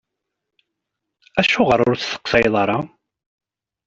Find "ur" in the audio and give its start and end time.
1.87-1.95